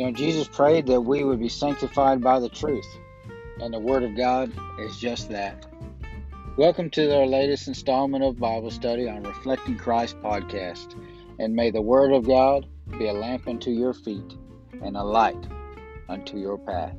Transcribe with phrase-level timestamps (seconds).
[0.00, 2.88] You know, Jesus prayed that we would be sanctified by the truth,
[3.60, 5.66] and the Word of God is just that.
[6.56, 10.98] Welcome to our latest installment of Bible study on Reflecting Christ podcast,
[11.38, 12.64] and may the Word of God
[12.98, 14.38] be a lamp unto your feet
[14.82, 15.46] and a light
[16.08, 16.96] unto your path.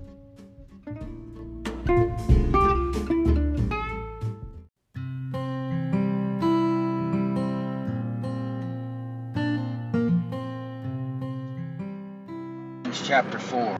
[13.11, 13.77] Chapter 4,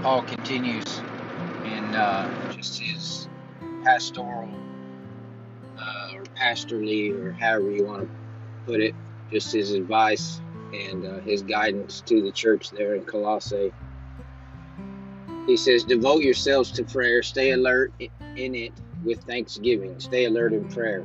[0.00, 1.02] Paul continues
[1.66, 3.28] in uh, just his
[3.84, 4.48] pastoral
[5.78, 8.08] uh, or pastorly, or however you want to
[8.64, 8.94] put it,
[9.30, 10.40] just his advice
[10.72, 13.74] and uh, his guidance to the church there in Colossae.
[15.46, 17.92] He says, Devote yourselves to prayer, stay alert
[18.36, 18.72] in it
[19.04, 21.04] with thanksgiving, stay alert in prayer,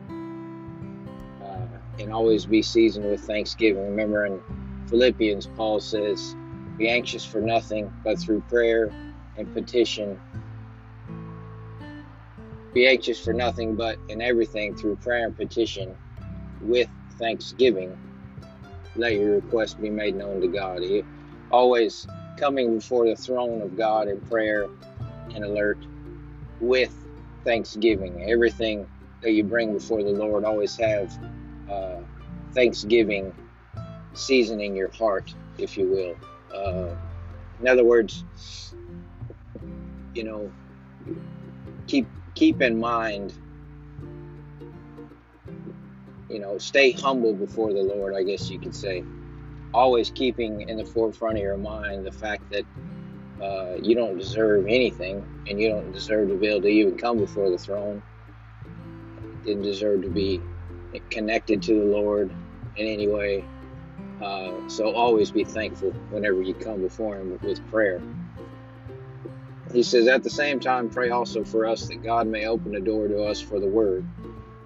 [1.44, 1.68] uh,
[2.00, 3.84] and always be seasoned with thanksgiving.
[3.90, 4.42] Remember in
[4.88, 6.38] Philippians, Paul says,
[6.82, 8.90] be anxious for nothing, but through prayer
[9.38, 10.20] and petition.
[12.74, 15.96] Be anxious for nothing, but in everything through prayer and petition
[16.60, 17.96] with thanksgiving.
[18.96, 20.82] Let your requests be made known to God.
[21.52, 24.66] Always coming before the throne of God in prayer
[25.36, 25.78] and alert
[26.60, 26.96] with
[27.44, 28.26] thanksgiving.
[28.28, 28.88] Everything
[29.22, 31.16] that you bring before the Lord, always have
[31.70, 31.98] uh,
[32.56, 33.36] thanksgiving
[34.16, 36.31] seasoning your heart, if you will.
[36.54, 36.96] Uh,
[37.60, 38.24] in other words,
[40.14, 40.52] you know,
[41.88, 43.34] keep keep in mind,
[46.30, 48.16] you know, stay humble before the Lord.
[48.16, 49.04] I guess you could say,
[49.74, 52.66] always keeping in the forefront of your mind the fact that
[53.42, 57.18] uh, you don't deserve anything, and you don't deserve to be able to even come
[57.18, 58.02] before the throne.
[59.44, 60.42] Didn't deserve to be
[61.10, 62.32] connected to the Lord
[62.76, 63.46] in any way.
[64.22, 68.02] Uh, so always be thankful whenever you come before Him with prayer.
[69.74, 72.82] He says, at the same time, pray also for us that God may open a
[72.82, 74.06] door to us for the word,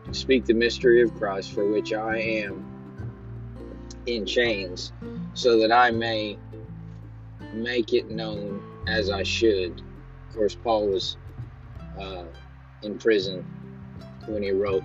[0.05, 2.65] to speak the mystery of Christ, for which I am
[4.07, 4.91] in chains,
[5.33, 6.37] so that I may
[7.53, 9.81] make it known as I should.
[10.29, 11.17] Of course, Paul was
[11.99, 12.25] uh,
[12.81, 13.45] in prison
[14.27, 14.83] when he wrote.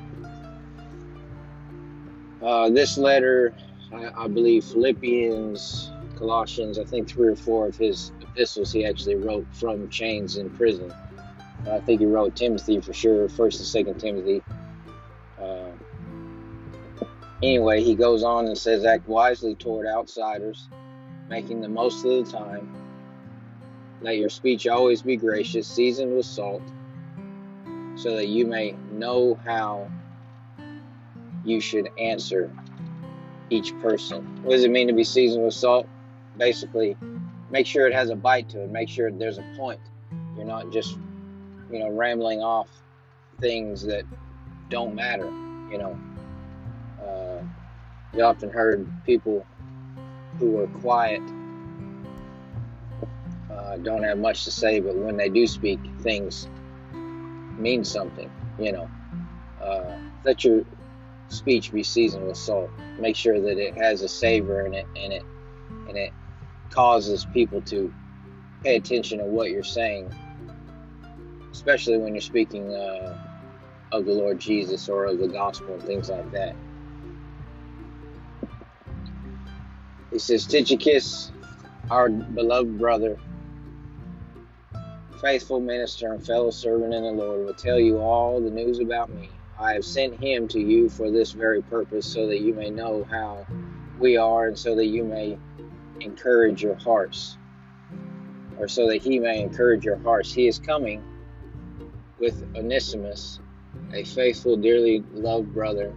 [2.42, 3.54] Uh, this letter
[3.92, 9.16] I, I believe Philippians, Colossians, I think three or four of his epistles he actually
[9.16, 10.92] wrote from chains in prison.
[11.70, 14.42] I think he wrote Timothy for sure, First and Second Timothy.
[15.40, 15.72] Uh,
[17.42, 20.68] anyway, he goes on and says, "Act wisely toward outsiders,
[21.28, 22.74] making the most of the time.
[24.00, 26.62] Let your speech always be gracious, seasoned with salt,
[27.96, 29.90] so that you may know how
[31.44, 32.50] you should answer
[33.50, 34.24] each person.
[34.42, 35.86] What does it mean to be seasoned with salt?
[36.36, 36.96] Basically,
[37.50, 38.70] make sure it has a bite to it.
[38.70, 39.80] Make sure there's a point.
[40.36, 40.96] You're not just,
[41.70, 42.68] you know, rambling off
[43.40, 44.04] things that
[44.68, 45.26] don't matter.
[45.70, 45.98] You know,
[47.02, 47.42] uh,
[48.16, 49.46] you often heard people
[50.38, 51.22] who are quiet
[53.50, 56.48] uh, don't have much to say, but when they do speak, things
[57.58, 58.30] mean something.
[58.58, 58.90] You know,
[59.62, 60.64] uh, let your
[61.30, 62.70] speech be seasoned with salt.
[62.98, 65.24] Make sure that it has a savor in it and it
[65.88, 66.12] and it
[66.70, 67.92] causes people to
[68.62, 70.12] pay attention to what you're saying,
[71.52, 73.16] especially when you're speaking uh,
[73.92, 76.56] of the Lord Jesus or of the gospel and things like that.
[80.10, 81.32] He says, Tychicus,
[81.90, 83.16] our beloved brother,
[85.20, 89.10] faithful minister and fellow servant in the Lord, will tell you all the news about
[89.10, 92.70] me I have sent him to you for this very purpose, so that you may
[92.70, 93.46] know how
[93.98, 95.36] we are, and so that you may
[96.00, 97.36] encourage your hearts,
[98.58, 100.32] or so that he may encourage your hearts.
[100.32, 101.04] He is coming
[102.18, 103.38] with Onesimus,
[103.92, 105.92] a faithful, dearly loved brother,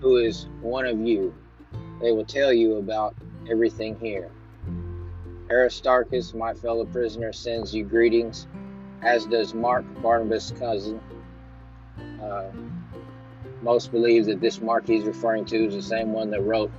[0.00, 1.34] who is one of you.
[2.00, 3.16] They will tell you about
[3.50, 4.30] everything here.
[5.50, 8.46] Aristarchus, my fellow prisoner, sends you greetings,
[9.02, 11.00] as does Mark, Barnabas' cousin.
[12.22, 12.50] Uh,
[13.62, 16.70] most believe that this Mark he's referring to is the same one that wrote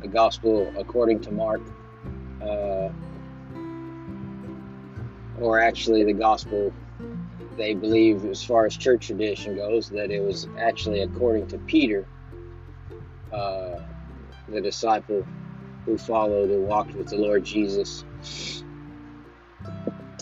[0.00, 1.60] the Gospel according to Mark,
[2.42, 2.88] uh,
[5.40, 6.72] or actually the Gospel.
[7.56, 12.04] They believe, as far as church tradition goes, that it was actually according to Peter,
[13.32, 13.78] uh,
[14.48, 15.24] the disciple
[15.84, 18.04] who followed and walked with the Lord Jesus.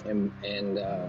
[0.05, 1.07] And, and uh,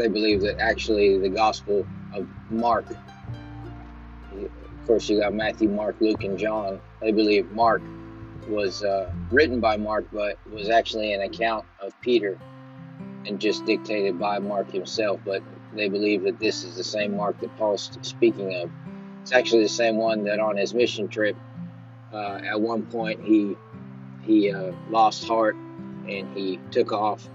[0.00, 6.24] they believe that actually the Gospel of Mark, of course, you got Matthew, Mark, Luke,
[6.24, 6.80] and John.
[7.00, 7.82] They believe Mark
[8.48, 12.38] was uh, written by Mark, but was actually an account of Peter
[13.26, 15.20] and just dictated by Mark himself.
[15.24, 15.42] But
[15.74, 18.70] they believe that this is the same Mark that Paul's speaking of.
[19.20, 21.36] It's actually the same one that on his mission trip,
[22.12, 23.54] uh, at one point he
[24.22, 25.56] he uh, lost heart
[26.08, 27.28] and he took off,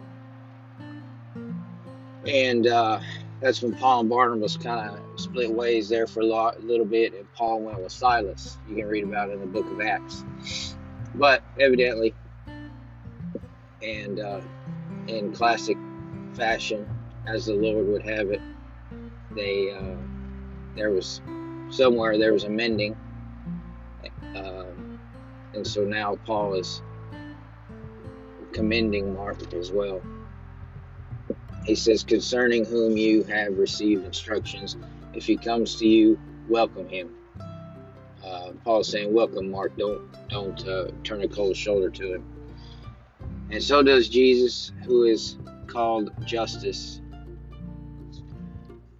[2.27, 3.00] and uh,
[3.42, 6.25] that's when Paul and Barnabas kind of split ways there for a
[6.60, 8.57] little bit, and Paul went with Silas.
[8.68, 10.24] You can read about it in the book of Acts.
[11.13, 12.13] But evidently,
[13.81, 14.42] and uh,
[15.07, 15.77] in classic
[16.33, 16.88] fashion,
[17.27, 18.42] as the Lord would have it,
[19.31, 19.95] they uh,
[20.75, 21.21] there was
[21.69, 22.95] somewhere there was a mending,
[24.36, 24.66] uh,
[25.54, 26.81] and so now Paul is
[28.51, 30.01] commending Mark as well.
[31.66, 34.78] He says, concerning whom you have received instructions,
[35.14, 37.10] if he comes to you, welcome him.
[38.24, 39.76] Uh, Paul's saying, welcome Mark.
[39.78, 42.26] Don't don't uh, turn a cold shoulder to him.
[43.52, 47.02] And so does Jesus, who is called Justus.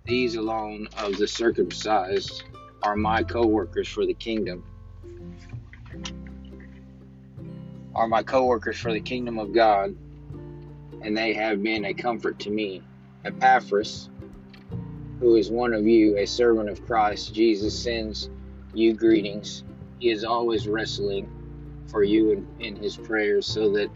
[0.06, 2.44] These alone of the circumcised
[2.84, 4.64] are my co workers for the kingdom.
[7.96, 9.96] Are my co workers for the kingdom of God,
[11.06, 12.81] and they have been a comfort to me.
[13.25, 14.10] Epaphras,
[15.19, 18.31] who is one of you, a servant of Christ Jesus, sends
[18.74, 19.63] you greetings.
[20.00, 21.30] He is always wrestling
[21.86, 23.90] for you in, in his prayers so that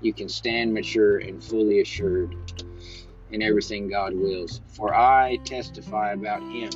[0.00, 2.36] you can stand mature and fully assured
[3.32, 4.60] in everything God wills.
[4.68, 6.70] For I testify about him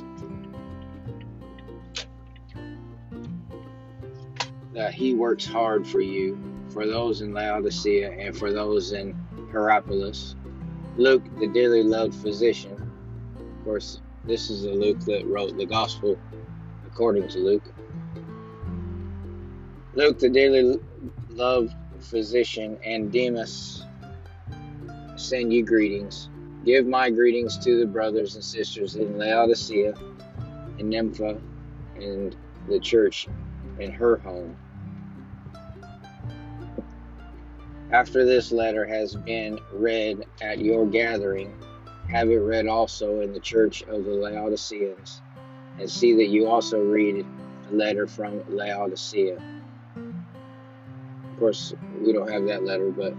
[4.73, 6.37] that he works hard for you,
[6.69, 9.15] for those in Laodicea and for those in
[9.51, 10.35] Hierapolis.
[10.97, 12.73] Luke, the dearly loved physician.
[13.39, 16.17] Of course, this is the Luke that wrote the gospel
[16.85, 17.71] according to Luke.
[19.93, 20.79] Luke, the dearly
[21.29, 23.83] loved physician, and Demas
[25.15, 26.29] send you greetings.
[26.65, 29.93] Give my greetings to the brothers and sisters in Laodicea,
[30.77, 31.39] in Nympha,
[31.95, 32.35] and
[32.67, 33.27] the church
[33.79, 34.57] in her home.
[37.91, 41.53] After this letter has been read at your gathering,
[42.09, 45.21] have it read also in the church of the Laodiceans,
[45.79, 47.25] and see that you also read
[47.69, 49.37] a letter from Laodicea
[51.37, 53.13] of course, we don't have that letter, but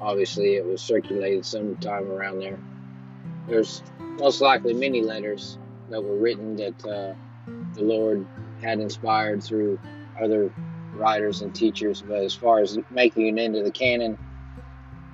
[0.00, 2.60] obviously it was circulated sometime around there.
[3.48, 5.58] There's most likely many letters
[5.90, 7.14] that were written that uh,
[7.74, 8.24] the Lord
[8.62, 9.80] had inspired through
[10.22, 10.52] other
[10.98, 14.18] writers and teachers, but as far as making it into the canon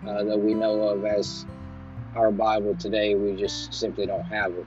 [0.07, 1.47] uh, that we know of as
[2.17, 4.67] our Bible today, we just simply don't have it.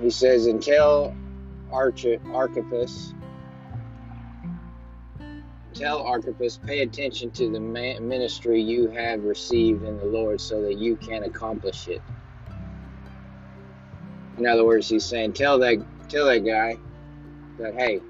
[0.00, 1.14] He says, Until
[1.72, 3.14] Archippus.
[5.72, 10.78] Tell Archippus, pay attention to the ministry you have received in the Lord so that
[10.78, 12.00] you can accomplish it.
[14.38, 16.78] In other words, he's saying, tell that tell that guy
[17.58, 18.00] that hey,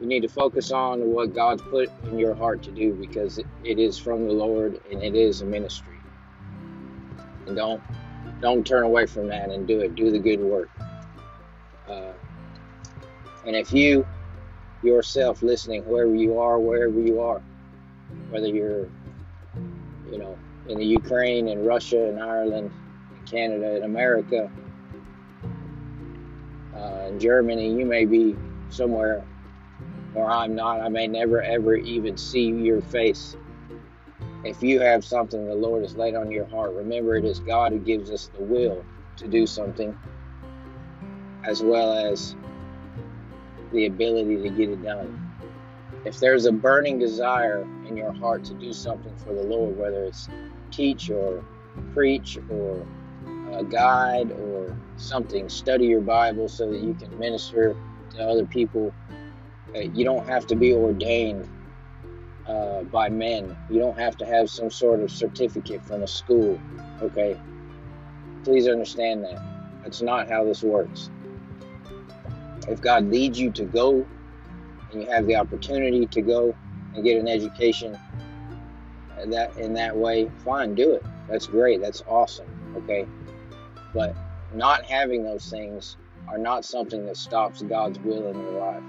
[0.00, 3.78] you need to focus on what God's put in your heart to do because it
[3.78, 5.98] is from the Lord and it is a ministry.
[7.46, 7.82] And don't
[8.40, 9.94] don't turn away from that and do it.
[9.94, 10.70] Do the good work.
[11.88, 12.12] Uh,
[13.46, 14.06] and if you
[14.82, 17.40] yourself listening, wherever you are, wherever you are,
[18.30, 18.88] whether you're,
[20.10, 22.70] you know, in the Ukraine, in Russia, in Ireland,
[23.26, 24.50] Canada, in America,
[27.08, 28.36] in Germany, you may be
[28.70, 29.24] somewhere
[30.12, 30.80] where I'm not.
[30.80, 33.36] I may never ever even see your face.
[34.44, 37.72] If you have something the Lord has laid on your heart, remember it is God
[37.72, 38.84] who gives us the will
[39.16, 39.98] to do something,
[41.44, 42.36] as well as
[43.72, 45.24] the ability to get it done.
[46.04, 50.04] If there's a burning desire in your heart to do something for the Lord, whether
[50.04, 50.28] it's
[50.70, 51.42] teach or
[51.92, 52.86] preach or
[53.52, 57.76] a guide or something, study your Bible so that you can minister
[58.10, 58.92] to other people.
[59.74, 61.48] Uh, you don't have to be ordained
[62.46, 63.56] uh, by men.
[63.70, 66.58] You don't have to have some sort of certificate from a school.
[67.02, 67.38] Okay?
[68.44, 69.42] Please understand that.
[69.82, 71.10] That's not how this works
[72.68, 74.06] if God leads you to go
[74.92, 76.54] and you have the opportunity to go
[76.94, 77.98] and get an education
[79.26, 81.04] that in that way, fine, do it.
[81.28, 81.80] That's great.
[81.80, 82.46] That's awesome.
[82.76, 83.06] Okay.
[83.94, 84.14] But
[84.54, 85.96] not having those things
[86.28, 88.82] are not something that stops God's will in your life.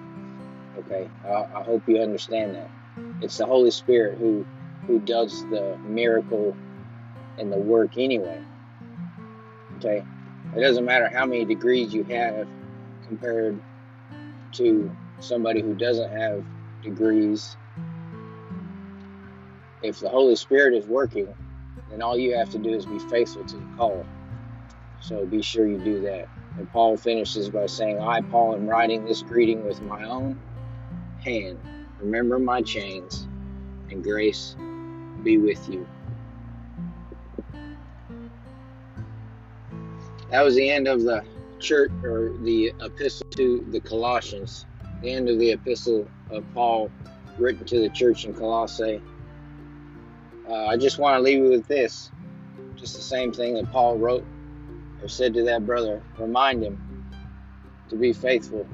[0.79, 1.09] Okay.
[1.25, 2.69] I, I hope you understand that.
[3.21, 4.45] It's the Holy Spirit who
[4.87, 6.55] who does the miracle
[7.37, 8.41] and the work anyway.
[9.77, 10.03] Okay.
[10.55, 12.47] It doesn't matter how many degrees you have
[13.07, 13.59] compared
[14.53, 16.43] to somebody who doesn't have
[16.81, 17.55] degrees.
[19.81, 21.33] If the Holy Spirit is working,
[21.89, 24.05] then all you have to do is be faithful to the call.
[24.99, 26.27] So be sure you do that.
[26.57, 30.39] And Paul finishes by saying, I, Paul, am writing this greeting with my own
[31.23, 31.59] hand.
[31.99, 33.27] Remember my chains,
[33.89, 34.55] and grace
[35.23, 35.87] be with you.
[40.29, 41.23] That was the end of the
[41.59, 44.65] church or the epistle to the Colossians,
[45.01, 46.91] the end of the epistle of Paul
[47.37, 49.01] written to the church in Colossae.
[50.47, 52.11] Uh, I just want to leave you with this
[52.75, 54.25] just the same thing that Paul wrote
[55.01, 56.01] or said to that brother.
[56.17, 57.05] Remind him
[57.89, 58.67] to be faithful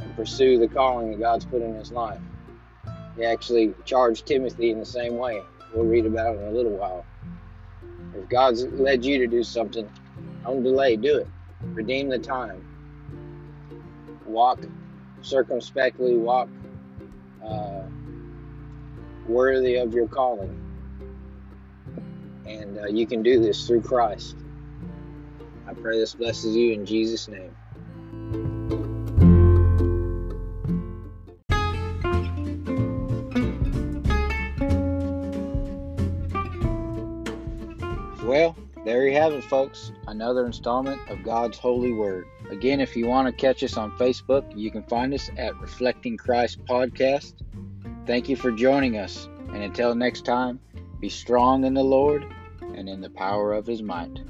[0.00, 2.20] and pursue the calling that God's put in his life.
[3.16, 5.42] He actually charged Timothy in the same way.
[5.74, 7.04] We'll read about it in a little while.
[8.14, 9.90] If God's led you to do something,
[10.44, 11.28] don't delay, do it.
[11.62, 12.62] Redeem the time.
[14.26, 14.60] Walk
[15.22, 16.48] circumspectly, walk
[17.44, 17.82] uh,
[19.26, 20.62] worthy of your calling.
[22.46, 24.36] And uh, you can do this through Christ.
[25.68, 27.54] I pray this blesses you in Jesus' name.
[38.24, 39.92] Well, there you have it, folks.
[40.06, 42.26] Another installment of God's Holy Word.
[42.50, 46.16] Again, if you want to catch us on Facebook, you can find us at Reflecting
[46.16, 47.34] Christ Podcast.
[48.06, 49.28] Thank you for joining us.
[49.48, 50.60] And until next time,
[51.00, 52.26] be strong in the Lord
[52.60, 54.20] and in the power of his might.